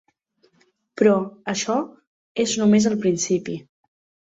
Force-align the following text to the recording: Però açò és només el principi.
Però 1.01 1.13
açò 1.53 1.77
és 2.47 2.57
només 2.65 2.91
el 2.95 2.99
principi. 3.07 3.61